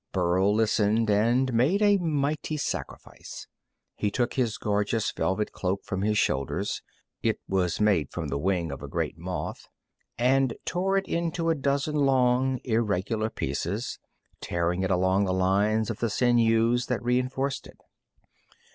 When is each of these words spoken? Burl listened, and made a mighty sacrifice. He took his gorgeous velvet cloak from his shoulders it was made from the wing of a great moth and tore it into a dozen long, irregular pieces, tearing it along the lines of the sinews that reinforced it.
Burl 0.13 0.51
listened, 0.55 1.11
and 1.11 1.53
made 1.53 1.79
a 1.83 1.99
mighty 1.99 2.57
sacrifice. 2.57 3.45
He 3.95 4.09
took 4.09 4.33
his 4.33 4.57
gorgeous 4.57 5.11
velvet 5.11 5.51
cloak 5.51 5.83
from 5.83 6.01
his 6.01 6.17
shoulders 6.17 6.81
it 7.21 7.39
was 7.47 7.79
made 7.79 8.09
from 8.11 8.27
the 8.29 8.39
wing 8.39 8.71
of 8.71 8.81
a 8.81 8.87
great 8.87 9.15
moth 9.15 9.67
and 10.17 10.55
tore 10.65 10.97
it 10.97 11.07
into 11.07 11.51
a 11.51 11.55
dozen 11.55 11.93
long, 11.93 12.59
irregular 12.63 13.29
pieces, 13.29 13.99
tearing 14.39 14.81
it 14.81 14.89
along 14.89 15.25
the 15.25 15.31
lines 15.33 15.91
of 15.91 15.99
the 15.99 16.09
sinews 16.09 16.87
that 16.87 17.03
reinforced 17.03 17.67
it. 17.67 17.77